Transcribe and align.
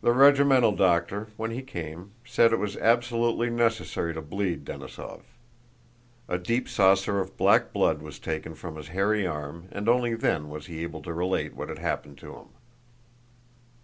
The 0.00 0.12
regimental 0.12 0.70
doctor, 0.70 1.26
when 1.36 1.50
he 1.50 1.60
came, 1.60 2.12
said 2.24 2.52
it 2.52 2.60
was 2.60 2.76
absolutely 2.76 3.50
necessary 3.50 4.14
to 4.14 4.22
bleed 4.22 4.64
Denísov. 4.64 5.22
A 6.28 6.38
deep 6.38 6.68
saucer 6.68 7.18
of 7.18 7.36
black 7.36 7.72
blood 7.72 8.00
was 8.00 8.20
taken 8.20 8.54
from 8.54 8.76
his 8.76 8.86
hairy 8.94 9.26
arm 9.26 9.66
and 9.72 9.88
only 9.88 10.14
then 10.14 10.50
was 10.50 10.66
he 10.66 10.84
able 10.84 11.02
to 11.02 11.12
relate 11.12 11.56
what 11.56 11.68
had 11.68 11.80
happened 11.80 12.16
to 12.18 12.32
him. 12.36 12.48